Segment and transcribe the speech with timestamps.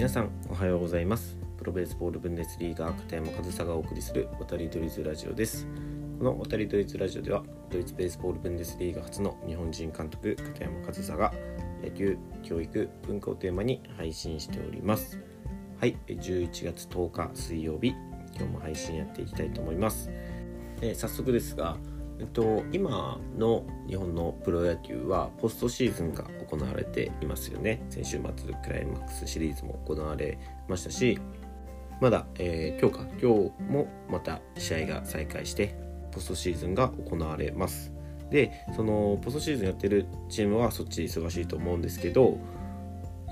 [0.00, 1.36] 皆さんおはようございます。
[1.58, 5.66] プロベースボールブンデスリーガー片山和沙がお送りする渡りドリズラジオです。
[6.18, 11.34] この渡りドリズラジオではドイツベースボールブンデスリーガ初の日本人監督片山和沙が
[11.84, 15.20] 野球教育文化をテーマに配信しております。
[15.78, 17.88] はい11月10日水曜日
[18.34, 20.10] 今日も配信やっていきたいと思います。
[20.80, 21.76] え早速ですが
[22.20, 27.82] えっと、今の日本のプロ野球はポストシーズンが行われていますよね。
[27.88, 30.38] 先週末クライマックスシリーズも行われ
[30.68, 31.18] ましたし
[31.98, 33.10] まだ、えー、今日か。
[33.18, 35.74] 今日もまた試合が再開して
[36.12, 37.90] ポストシーズンが行われます。
[38.30, 42.38] でそのポストシーズンやってるチームはそっち忙しいと思うんですけど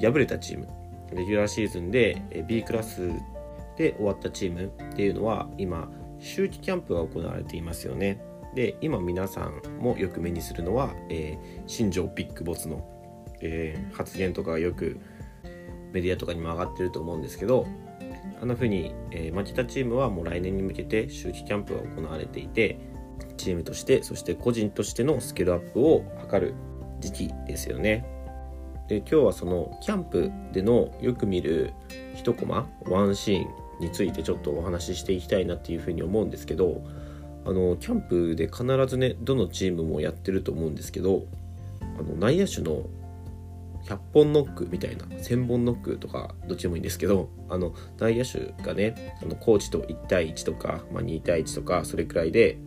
[0.00, 0.66] 敗れたチーム
[1.12, 3.08] レギュラーシーズンで B クラス
[3.76, 8.20] で終わったチームっていうのは今秋季キャンプが行われていますよね。
[8.54, 12.84] で今皆さんもよく目にするのは、えー、新庄ビッグボスの、
[13.40, 14.98] えー、発言とかがよく
[15.92, 17.66] メディアとかにも上がってると思うんですけど
[18.40, 22.78] あんな風に、えー、負けたチームはもう来年に向けて秋季キャンプが行われていて
[23.36, 26.54] チームとしてそして個人としてのスキルアップを図る
[27.00, 28.04] 時期ですよね。
[28.88, 31.74] で今日はそのキャンプでのよく見る
[32.14, 33.46] 一コマワンシーン
[33.80, 36.82] についてちょっとお話ししていきたいなっていうふうに思うんですけど
[37.48, 41.24] あのキャンプで必ずねどのチームもやってると思うんですけど
[41.98, 42.82] あの内野手の
[43.86, 52.58] 100本ノックみたいな1000本ノックとかどっちでもいいんですけどあの内野手がねあのコーチと1対1とか、まあ、2対1とかそれくらいで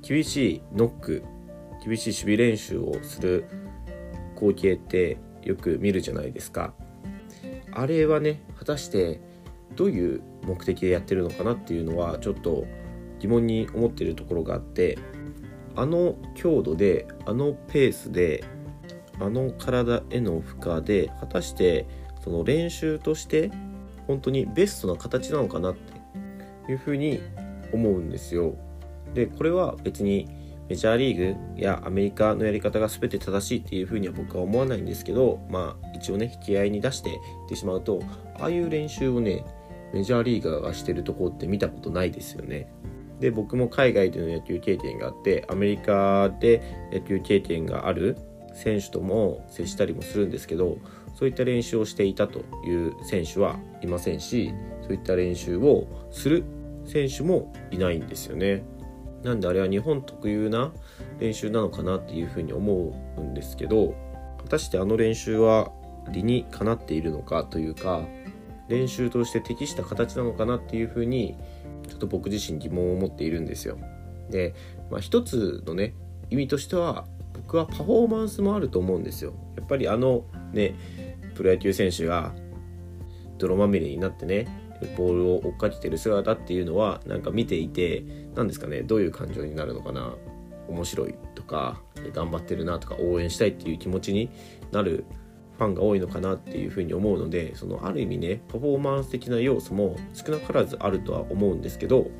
[0.00, 1.22] 厳しいノック
[1.84, 3.44] 厳しい守備練習をする
[4.34, 6.72] 光景ってよく見るじゃないですか。
[7.72, 9.20] あれはね果たして
[9.76, 12.66] どういう目的でやってるのかなっていうのはちょっと
[13.22, 14.98] 疑問に思っているところがあって
[15.76, 18.44] あの強度であのペースで
[19.20, 21.86] あの体への負荷で果たして
[22.24, 23.50] その練習として
[24.08, 25.76] 本当にベストな形なのかなっ
[26.66, 27.20] ていうふうに
[27.72, 28.56] 思うんですよ。
[29.14, 30.28] でこれは別に
[30.68, 37.16] メジャーリーグやアメリカのやり方が全て正しいっていうふうには僕は思わないんですけどまあ一応ね引き合いに出していっ
[37.48, 38.02] てしまうと
[38.40, 39.44] ああいう練習をね
[39.92, 42.72] メジャーリーガーがしてるとこって見たことないですよね。
[43.22, 48.18] で僕も海外での野球経験があってアメリカで野球経験がある
[48.52, 50.78] 選手とも接したりもするんですけど
[51.14, 56.42] そういった練習をしていたという選手はいませんしそういった練習をする
[56.84, 58.64] 選手もいないんですよね。
[59.22, 60.72] なんであれは日本特有な
[61.20, 63.94] 練習なのかなっていうふうに思うんですけど
[64.38, 65.70] 果たしてあの練習は
[66.10, 68.02] 理にかなっているのかというか
[68.66, 71.36] 練習として適した形なのかなっていうふうに
[71.92, 73.78] ちょっと僕自身疑問を持っているんですよ。
[74.30, 74.54] で、
[74.90, 75.94] まあ、一つのね
[76.30, 77.04] 意味としては
[77.34, 79.34] 僕はパフォーマンスもあると思うんですよ。
[79.56, 80.74] やっぱりあのね
[81.34, 82.32] プロ野球選手が
[83.36, 84.46] 泥まみれになってね
[84.96, 88.04] ボールを追っかけてる姿っていうのはなんか見ていて
[88.34, 90.14] 何ですかねどういう感情になるのかな
[90.68, 91.80] 面白いとか
[92.14, 94.30] 頑張ってるなとか応援したいっていう気持ちに
[94.70, 95.04] なる
[95.58, 102.10] ファンが多いのかなっていうふうに思うのでそのある意味ねパフォーマンス的な要素も少なからずあるとは思うんですけど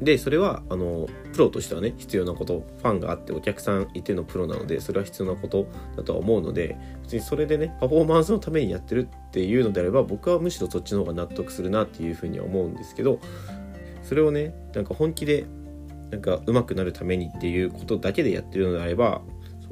[0.00, 5.66] でそれはあのプロとしてはね必要なことファンがあってお客さんいてのプロなのでそれは必要なこと
[5.96, 13.20] だとは思うので別にそれでねパフォーマンスのためにやってるっていうのであれば僕はむしろそっちの方が納得するなっていうふうには思うんですけど
[14.02, 15.44] それをねなんか本気で
[16.10, 19.20] なんか上手くなるためにっていうことだけでやってるのであれば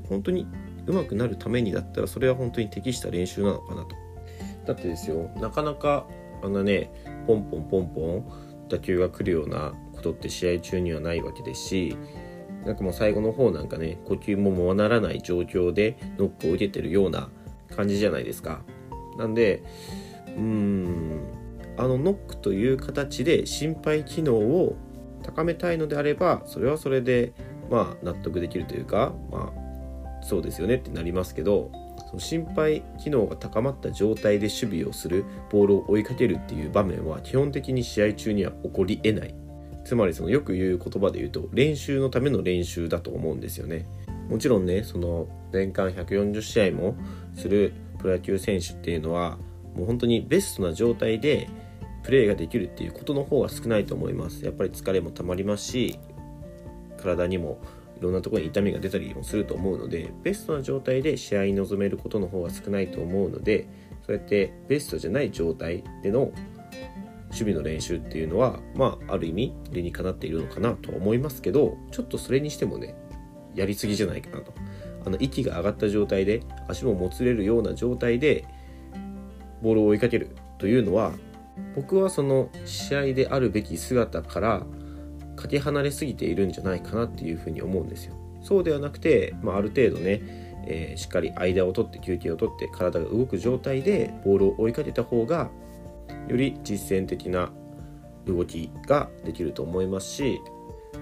[0.09, 0.47] 本当に
[0.88, 3.97] 上手くなるためにだったらそれは本当に適した練習なのかなと。
[4.66, 6.06] だってですよなかなか
[6.43, 6.91] あんなね
[7.26, 8.25] ポンポンポンポン
[8.69, 11.97] 打球が来るようなことって試合中にはないわけですし
[12.65, 17.28] なんかもう最後の方なんかね呼吸もままならない状況でノックを受けてるような
[17.75, 18.62] 感じじゃないですか。
[19.16, 19.62] なんで
[20.27, 21.21] うーん
[21.77, 24.77] あのノックという形で心肺機能を
[25.22, 27.32] 高めたいのであればそれはそれで
[27.71, 29.67] まあ納得できるというかまあ
[30.22, 31.70] そうですよねってなりますけど
[32.08, 39.34] その心肺機能が高まった状態で守備をするボールを追いかけるっていう場面は基本的に試合中には起こりえない。
[39.84, 43.86] つまりそのよく言う言葉で言うと練習のための練習だと思うんですよね。
[44.28, 46.94] もちろんねその年間140試合も
[47.34, 49.38] するプロ野球選手っていうのは
[49.74, 51.48] もう本当にベストな状態で
[52.03, 54.44] プレーができるっていうことの方が少ないと思います。
[54.44, 55.98] やっぱり疲れもたまりますし
[56.98, 57.59] 体にも
[57.98, 63.68] いろんなところに痛みが出たりもすると思うのでベストな状態で試合に臨めることの方が少ないと思うので
[64.06, 66.33] そうやってベストじゃない状態での
[67.30, 72.95] 守備の練習っていうのはまあある意味理にかなっているのかなと思いますけどちょっとそれにしてもね
[73.54, 74.53] やりすぎじゃないかなと。
[75.04, 78.45] あの息が上がった状態で足ももつれるような状態で
[79.62, 81.12] ボールを追いかけるというのは
[81.74, 84.66] 僕はその試合であるべき姿から
[85.38, 88.14] かけ離れすぎているんじゃないかなっていうふうに思うんですよ。
[88.42, 90.20] そうではなくて、まあ、ある程度ね、
[90.66, 95.50] えー、しっかり間を取って休憩を取って体が動く状態でボールを追いかけた方が
[96.28, 97.50] より実践的な
[98.26, 100.40] 動きができると思いますし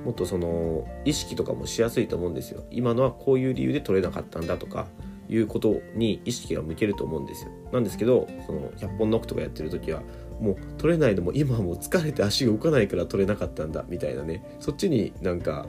[0.05, 2.65] もっとその意識とかもしやすいと思うんですよ。
[2.71, 4.87] 今のはこういう理由で取れなかったんだとか
[5.29, 7.51] いうことに意識が向けると思うんですよ。
[7.73, 10.03] なんですけどその100本ノックとかやってる時は
[10.41, 15.67] もう取れないのも今もう疲れて足が動かないから取れなかったんだみたいなねそっちになんか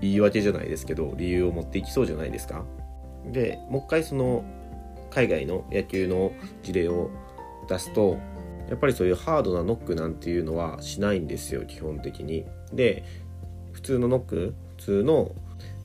[0.00, 2.64] 言い訳じゃないですけど理由を持っていきそうじゃないですか。
[3.30, 4.44] でもう一回その
[5.10, 6.32] 海外の野球の
[6.62, 7.10] 事例を
[7.68, 8.18] 出すと
[8.68, 12.44] やっぱりそういうハードなノックなんていうのはしないんですよ基本的に。
[12.72, 13.04] で
[13.72, 15.32] 普通のノック普通の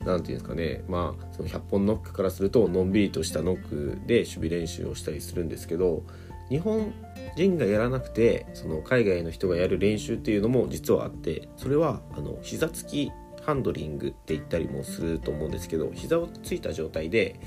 [0.00, 6.02] て言うんですかねまあその100本ノックからするとのんびりとしたノックで守備練習をしたりするんですけど
[6.48, 6.92] 日本
[7.38, 13.12] 人がやらなくてその海外の人がやる練習っていうのも実はあってそれはあの膝つき
[13.44, 17.38] ハンドリングって言ったりもすると思うんですけど膝をついた状態で、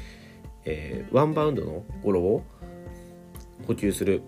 [0.64, 2.44] えー、ワンバウンドのゴロを
[3.68, 4.24] 補給する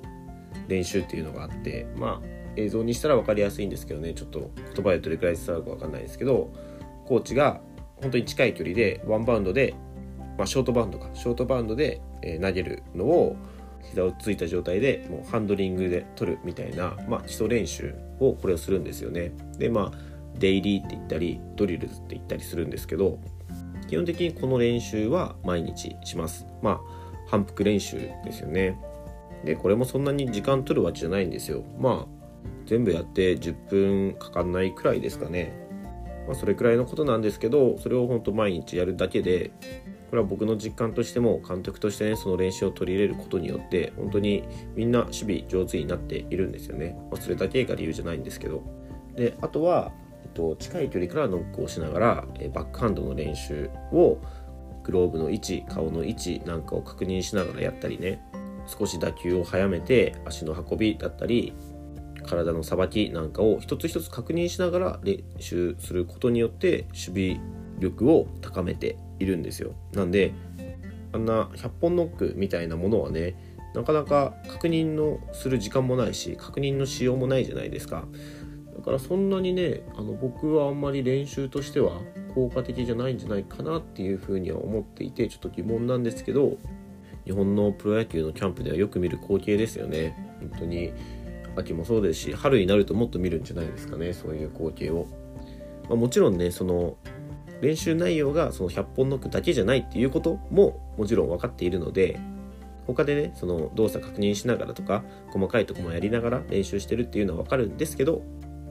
[0.68, 2.28] 練習っていうのがあってまあ
[2.58, 6.54] 映像にしたら分かりやすいんですけどねちょっと言葉でどれくらい伝わるか分かんないですけど
[7.06, 7.62] コーチが
[8.02, 9.74] 本当に近い距離でワンバウンドで、
[10.38, 12.02] まあ、ショートバウンドかショートバウンドで、
[12.42, 13.36] 投げるのを
[13.84, 19.32] 膝をついた状態でもうハンドリングで取るみたいな、まあ、基礎練習をこれをするんですよね。
[19.58, 23.20] でまあデイリーって言ったりドリルズって言ったりするんですけど
[23.88, 26.48] 基本的にこの練習は毎日します。
[26.62, 26.80] まあ
[27.30, 28.78] 反復練習ですよね。
[29.46, 31.64] でこれもそんなに時間取るわけじゃないんですよ。
[31.80, 32.24] まあ
[32.66, 35.64] 全部やって10分かかんないくらいですかね。
[36.28, 39.52] まあ、それくらいのことなんですけどそれを本当毎日やるだけで
[40.14, 44.44] これは僕の実感としても監督としてねその練習を取り入れることによって本当に
[44.76, 48.62] みんな守備上手になっているんですよね、まあ、それだけが理由じゃないんですけど。
[49.16, 54.20] であとは、えっと、近い距離からノックをしながらえバックハンドの練習を
[54.84, 58.22] グローブの位置顔の位置なんかを確認しながらやったりね。
[58.68, 61.54] 少し打球を速めて足の運びだったり
[62.24, 69.74] 体のさばきなんかを一つ一つ確認しながら練習することによって守備力を高めているんですよ。
[69.94, 70.34] なんで
[71.12, 73.36] あんな100本ノックみたいなものはね
[73.74, 78.06] なかなか確認のする時間もないし確認のしようもないじゃないですか。
[78.76, 82.02] だからそんなにねあの僕はあんまり練習としては
[82.34, 86.58] 効果的じゃないんじゃないかなっていうふうには思っていてちょっと疑問なんですけど
[87.26, 90.38] 日本のプロ野球のキャンプではよく見る光景ですよね。
[90.40, 90.92] 本当に
[91.56, 95.06] 秋もそうですし春になるともっと見るんじゃないですかねそういう光景を、
[95.88, 96.98] まあ、もちろんねその
[97.64, 102.20] 練習内容がその100本ノックだけじゃないっていうことももちろん分かっているので
[102.88, 108.22] 他でねその動作確認しながらとか細かいとこもやりながら練習してるっていうのは分かるんですけど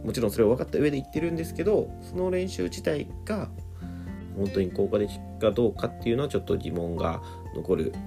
[0.05, 3.49] もちろんそれを分かった上で言ってるんですけどその練習自体が
[4.37, 7.23] 本当に効果的かどうかっていうのはちょっと疑問が
[7.55, 7.99] 残ると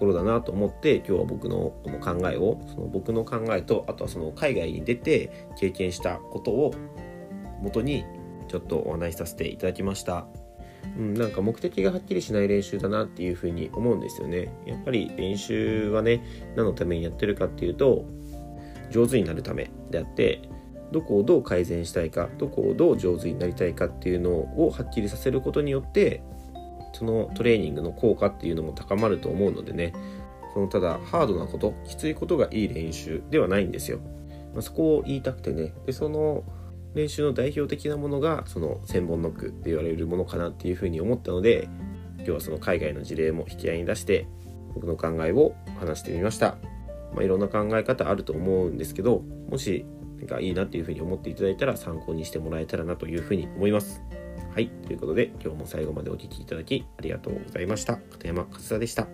[0.00, 6.74] ころだなと思って今日は僕のこの考えをその僕の考えとあとはその海外に出て経験したことを
[7.62, 8.04] 元に
[8.50, 10.26] ちょっとお話しさせていただきました。
[10.98, 14.52] うん、なんか目的がはっきりしない練習だなっていうふうに思うんですよね。
[14.66, 16.24] やっぱり練習はね
[16.56, 18.04] 何のためにやってるかっていうと
[18.90, 20.42] 上手になるためであって
[20.90, 26.22] どこをどう改善したいかどこをどう上手になりたいかっていうのをはっきりさせることによって
[26.92, 29.92] そのトレーニングの効果っていうのも高まると思うのでね
[30.52, 34.00] そのただハードなこときついことがいい練習ではないんですよ、
[34.52, 36.42] まあ、そこを言いたくてねでその
[36.94, 41.68] 練習の代表的なものがその千本ノックって言われるものかなっていうふうに思ったので
[42.16, 44.26] 今日はその海外の事例も引き合いに出して
[44.74, 46.56] 僕の考えを話してみました、
[47.14, 49.86] まあ、いろんな考え方あると思うんですけどもし
[50.18, 54.02] 何かいいなっていうふうに思っていただいたら参考にしてもらえたらなというふうに思います
[54.52, 54.68] はい。
[54.68, 57.96] ということで、今日も最後までお聴きいただきありがとうございました。
[57.96, 59.06] 片山勝田でした。